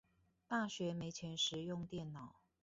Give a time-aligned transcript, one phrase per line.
[0.47, 2.29] 大學沒錢時用電腦